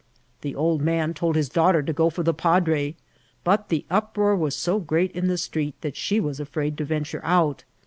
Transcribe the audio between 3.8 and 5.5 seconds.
uproar was so great in the